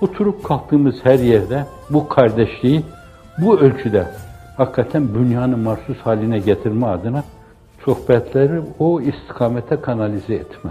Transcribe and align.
Oturup 0.00 0.44
kalktığımız 0.44 0.94
her 1.02 1.18
yerde 1.18 1.66
bu 1.90 2.08
kardeşliği 2.08 2.82
bu 3.38 3.58
ölçüde 3.58 4.06
hakikaten 4.56 5.14
dünyanın 5.14 5.58
mahsus 5.58 5.98
haline 5.98 6.38
getirme 6.38 6.86
adına 6.86 7.24
sohbetleri 7.84 8.60
o 8.78 9.00
istikamete 9.00 9.80
kanalize 9.80 10.34
etme. 10.34 10.70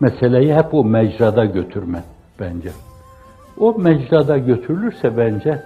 Meseleyi 0.00 0.54
hep 0.54 0.74
o 0.74 0.84
mecrada 0.84 1.44
götürme 1.44 2.02
bence. 2.40 2.70
O 3.58 3.78
mecrada 3.78 4.38
götürülürse 4.38 5.16
bence 5.16 5.62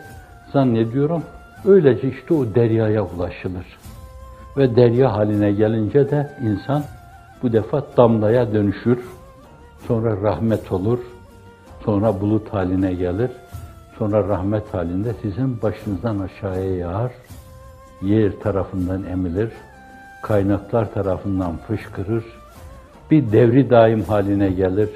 zannediyorum 0.52 1.22
öylece 1.64 2.08
işte 2.08 2.34
o 2.34 2.54
deryaya 2.54 3.02
ulaşılır. 3.02 3.66
Ve 4.56 4.76
derya 4.76 5.12
haline 5.12 5.52
gelince 5.52 6.10
de 6.10 6.30
insan 6.42 6.82
bu 7.42 7.52
defa 7.52 7.82
damlaya 7.96 8.52
dönüşür, 8.52 8.98
sonra 9.86 10.22
rahmet 10.22 10.72
olur, 10.72 10.98
sonra 11.84 12.20
bulut 12.20 12.52
haline 12.52 12.94
gelir, 12.94 13.30
sonra 13.98 14.28
rahmet 14.28 14.74
halinde 14.74 15.14
sizin 15.22 15.62
başınızdan 15.62 16.18
aşağıya 16.18 16.76
yağar, 16.76 17.12
yer 18.02 18.40
tarafından 18.40 19.04
emilir, 19.04 19.50
kaynaklar 20.22 20.94
tarafından 20.94 21.56
fışkırır, 21.56 22.24
bir 23.10 23.32
devri 23.32 23.70
daim 23.70 24.02
haline 24.02 24.50
gelir, 24.50 24.90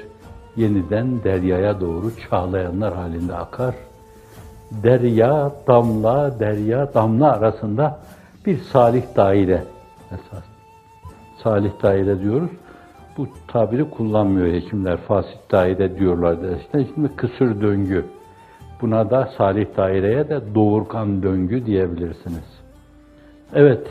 yeniden 0.55 1.23
deryaya 1.23 1.81
doğru 1.81 2.11
çağlayanlar 2.29 2.93
halinde 2.93 3.35
akar. 3.35 3.75
Derya, 4.71 5.51
damla, 5.67 6.39
derya, 6.39 6.93
damla 6.93 7.31
arasında 7.31 7.99
bir 8.45 8.59
salih 8.59 9.03
daire 9.15 9.63
esas. 10.11 10.43
Salih 11.43 11.71
daire 11.83 12.21
diyoruz. 12.21 12.49
Bu 13.17 13.27
tabiri 13.47 13.89
kullanmıyor 13.89 14.53
hekimler. 14.53 14.97
Fasit 14.97 15.51
daire 15.51 15.99
diyorlar. 15.99 16.37
İşte 16.59 16.85
şimdi 16.93 17.15
kısır 17.15 17.61
döngü. 17.61 18.05
Buna 18.81 19.09
da 19.09 19.29
salih 19.37 19.65
daireye 19.77 20.29
de 20.29 20.41
doğurgan 20.55 21.23
döngü 21.23 21.65
diyebilirsiniz. 21.65 22.59
Evet, 23.53 23.87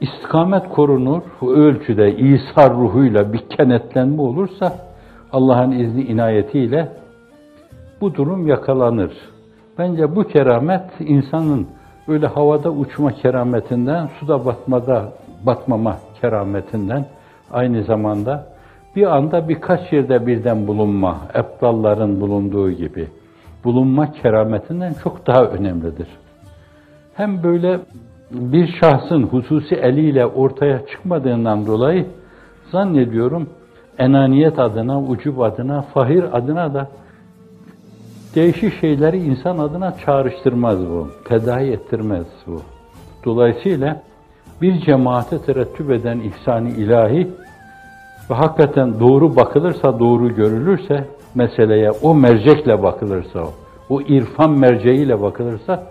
istikamet 0.00 0.68
korunur. 0.68 1.22
Bu 1.40 1.54
ölçüde 1.54 2.16
İsa 2.16 2.70
ruhuyla 2.70 3.32
bir 3.32 3.38
kenetlenme 3.38 4.22
olursa 4.22 4.78
Allah'ın 5.32 5.72
izni 5.72 6.02
inayetiyle 6.02 6.88
bu 8.00 8.14
durum 8.14 8.46
yakalanır. 8.46 9.12
Bence 9.78 10.16
bu 10.16 10.24
keramet 10.24 10.84
insanın 11.00 11.66
öyle 12.08 12.26
havada 12.26 12.70
uçma 12.70 13.12
kerametinden, 13.12 14.08
suda 14.20 14.44
batmada 14.46 15.12
batmama 15.46 15.96
kerametinden 16.20 17.04
aynı 17.52 17.84
zamanda 17.84 18.46
bir 18.96 19.16
anda 19.16 19.48
birkaç 19.48 19.92
yerde 19.92 20.26
birden 20.26 20.66
bulunma, 20.66 21.18
eptalların 21.34 22.20
bulunduğu 22.20 22.70
gibi 22.70 23.08
bulunma 23.64 24.12
kerametinden 24.12 24.94
çok 25.02 25.26
daha 25.26 25.44
önemlidir. 25.44 26.08
Hem 27.14 27.42
böyle 27.42 27.80
bir 28.30 28.76
şahsın 28.80 29.22
hususi 29.22 29.74
eliyle 29.74 30.26
ortaya 30.26 30.86
çıkmadığından 30.86 31.66
dolayı 31.66 32.06
zannediyorum 32.72 33.48
enaniyet 33.98 34.58
adına, 34.58 35.00
ucub 35.00 35.38
adına, 35.38 35.82
fahir 35.82 36.36
adına 36.36 36.74
da 36.74 36.88
değişik 38.34 38.80
şeyleri 38.80 39.18
insan 39.18 39.58
adına 39.58 39.94
çağrıştırmaz 40.06 40.86
bu, 40.86 41.08
tedavi 41.24 41.70
ettirmez 41.70 42.26
bu. 42.46 42.62
Dolayısıyla 43.24 44.02
bir 44.62 44.80
cemaate 44.80 45.38
terettüp 45.38 45.90
eden 45.90 46.20
ihsani 46.20 46.70
ilahi 46.70 47.30
ve 48.30 48.34
hakikaten 48.34 49.00
doğru 49.00 49.36
bakılırsa, 49.36 49.98
doğru 49.98 50.34
görülürse 50.34 51.08
meseleye, 51.34 51.90
o 51.90 52.14
mercekle 52.14 52.82
bakılırsa, 52.82 53.44
o, 53.88 54.00
irfan 54.00 54.50
merceğiyle 54.50 55.22
bakılırsa 55.22 55.86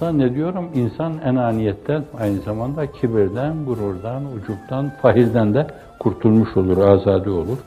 zannediyorum 0.00 0.68
insan 0.74 1.12
enaniyetten, 1.24 2.04
aynı 2.20 2.38
zamanda 2.38 2.92
kibirden, 2.92 3.64
gururdan, 3.64 4.22
ucuptan, 4.36 4.92
fahirden 5.02 5.54
de 5.54 5.66
kurtulmuş 6.00 6.56
olur, 6.56 6.78
azade 6.78 7.30
olur. 7.30 7.58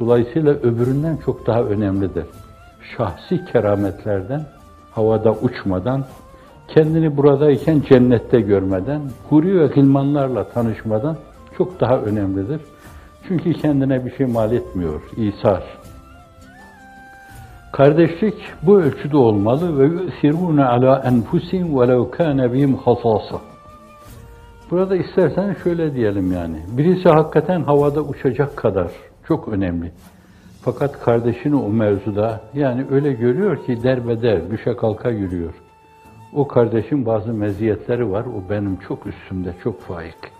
Dolayısıyla 0.00 0.52
öbüründen 0.52 1.16
çok 1.24 1.46
daha 1.46 1.62
önemlidir. 1.62 2.24
Şahsi 2.96 3.44
kerametlerden, 3.52 4.42
havada 4.90 5.32
uçmadan, 5.32 6.04
kendini 6.68 7.16
buradayken 7.16 7.82
cennette 7.88 8.40
görmeden, 8.40 9.00
huri 9.28 9.60
ve 9.60 9.66
gılmanlarla 9.66 10.44
tanışmadan 10.44 11.16
çok 11.58 11.80
daha 11.80 11.98
önemlidir. 11.98 12.60
Çünkü 13.28 13.52
kendine 13.52 14.04
bir 14.04 14.16
şey 14.16 14.26
mal 14.26 14.52
etmiyor, 14.52 15.02
İsar. 15.16 15.62
Kardeşlik 17.72 18.34
bu 18.62 18.80
ölçüde 18.80 19.16
olmalı 19.16 19.78
ve 19.78 19.84
yusirune 19.84 20.64
ala 20.64 20.98
enfusihim 20.98 21.80
velev 21.80 22.10
kana 22.10 22.52
bihim 22.52 22.74
hasasa. 22.74 23.40
Burada 24.70 24.96
isterseniz 24.96 25.58
şöyle 25.64 25.94
diyelim 25.94 26.32
yani. 26.32 26.56
Birisi 26.68 27.08
hakikaten 27.08 27.62
havada 27.62 28.00
uçacak 28.00 28.56
kadar 28.56 28.90
çok 29.28 29.48
önemli. 29.48 29.92
Fakat 30.62 31.00
kardeşini 31.00 31.56
o 31.56 31.68
mevzuda 31.68 32.40
yani 32.54 32.84
öyle 32.90 33.12
görüyor 33.12 33.66
ki 33.66 33.82
derbeder, 33.82 34.50
düşe 34.50 34.76
kalka 34.76 35.10
yürüyor. 35.10 35.54
O 36.34 36.48
kardeşin 36.48 37.06
bazı 37.06 37.32
meziyetleri 37.32 38.10
var, 38.10 38.24
o 38.24 38.50
benim 38.50 38.76
çok 38.76 39.06
üstümde, 39.06 39.54
çok 39.64 39.80
faik. 39.80 40.37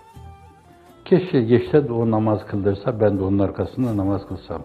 Keşke 1.08 1.42
geçse 1.42 1.88
de 1.88 1.92
o 1.92 2.10
namaz 2.10 2.46
kıldırsa, 2.46 3.00
ben 3.00 3.19
de 3.19 3.22
onun 3.22 3.38
arkasında 3.38 3.96
namaz 3.96 4.28
kılsam. 4.28 4.62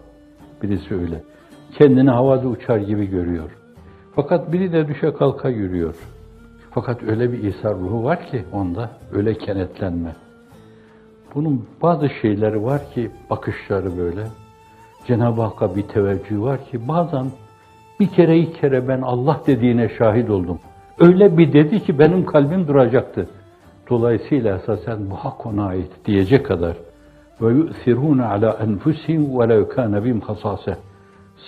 Birisi 0.62 0.94
öyle. 0.94 1.22
Kendini 1.78 2.10
havada 2.10 2.48
uçar 2.48 2.78
gibi 2.78 3.06
görüyor. 3.06 3.50
Fakat 4.14 4.52
biri 4.52 4.72
de 4.72 4.88
düşe 4.88 5.12
kalka 5.12 5.48
yürüyor. 5.48 5.94
Fakat 6.70 7.02
öyle 7.02 7.32
bir 7.32 7.42
İsa 7.42 7.70
ruhu 7.70 8.04
var 8.04 8.26
ki 8.26 8.44
onda, 8.52 8.90
öyle 9.12 9.34
kenetlenme. 9.34 10.12
Bunun 11.34 11.66
bazı 11.82 12.08
şeyleri 12.08 12.64
var 12.64 12.90
ki, 12.94 13.10
bakışları 13.30 13.98
böyle. 13.98 14.26
Cenab-ı 15.06 15.42
Hakk'a 15.42 15.76
bir 15.76 15.82
teveccüh 15.82 16.40
var 16.40 16.64
ki, 16.64 16.88
bazen 16.88 17.26
bir 18.00 18.06
kere 18.06 18.38
iki 18.38 18.60
kere 18.60 18.88
ben 18.88 19.00
Allah 19.00 19.40
dediğine 19.46 19.88
şahit 19.98 20.30
oldum. 20.30 20.58
Öyle 20.98 21.38
bir 21.38 21.52
dedi 21.52 21.80
ki 21.80 21.98
benim 21.98 22.26
kalbim 22.26 22.68
duracaktı. 22.68 23.28
Dolayısıyla 23.90 24.56
esasen 24.56 25.10
bu 25.10 25.14
hak 25.14 25.46
ona 25.46 25.66
ait 25.66 25.90
diyecek 26.04 26.46
kadar. 26.46 26.76
Ve 27.40 27.52
yu'thirûne 27.52 28.24
alâ 28.24 28.50
enfusihim 28.50 29.38
ve 29.38 29.48
lev 29.48 29.68
kâne 29.68 30.04
bim. 30.04 30.22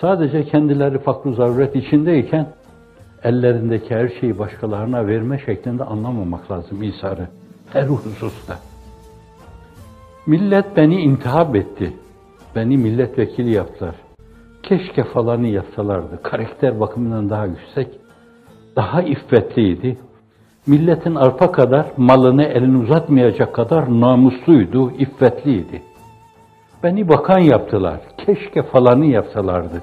Sadece 0.00 0.44
kendileri 0.44 0.98
fakru 0.98 1.32
zaruret 1.32 1.76
içindeyken 1.76 2.46
ellerindeki 3.22 3.94
her 3.94 4.08
şeyi 4.08 4.38
başkalarına 4.38 5.06
verme 5.06 5.38
şeklinde 5.46 5.84
anlamamak 5.84 6.50
lazım 6.50 6.82
İsa'yı. 6.82 7.28
Her 7.72 7.86
hususta. 7.86 8.58
Millet 10.26 10.76
beni 10.76 11.00
intihap 11.00 11.56
etti. 11.56 11.92
Beni 12.56 12.76
milletvekili 12.76 13.50
yaptılar. 13.50 13.94
Keşke 14.62 15.04
falanı 15.04 15.46
yapsalardı. 15.46 16.22
Karakter 16.22 16.80
bakımından 16.80 17.30
daha 17.30 17.46
yüksek, 17.46 17.88
daha 18.76 19.02
iffetliydi. 19.02 19.96
Milletin 20.66 21.14
arpa 21.14 21.52
kadar 21.52 21.86
malını 21.96 22.42
elini 22.44 22.76
uzatmayacak 22.76 23.54
kadar 23.54 24.00
namusluydu, 24.00 24.90
iffetliydi. 24.90 25.82
Beni 26.82 27.08
bakan 27.08 27.38
yaptılar. 27.38 28.00
Keşke 28.26 28.62
falanı 28.62 29.06
yapsalardı. 29.06 29.82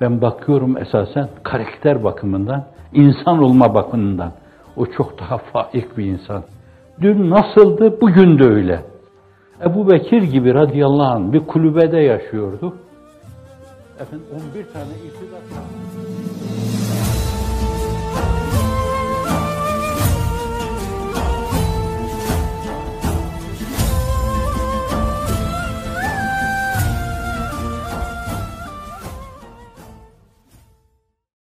Ben 0.00 0.20
bakıyorum 0.20 0.76
esasen 0.78 1.28
karakter 1.42 2.04
bakımından, 2.04 2.64
insan 2.92 3.42
olma 3.42 3.74
bakımından. 3.74 4.32
O 4.76 4.86
çok 4.86 5.18
daha 5.18 5.38
faik 5.38 5.98
bir 5.98 6.04
insan. 6.04 6.42
Dün 7.00 7.30
nasıldı, 7.30 8.00
bugün 8.00 8.38
de 8.38 8.44
öyle. 8.44 8.80
Ebu 9.64 9.90
Bekir 9.90 10.22
gibi 10.22 10.54
radıyallahu 10.54 11.12
anh 11.12 11.32
bir 11.32 11.40
kulübede 11.40 11.98
yaşıyordu. 11.98 12.76
Efendim 14.00 14.26
11 14.32 14.72
tane 14.72 14.92
iktidar 15.06 15.40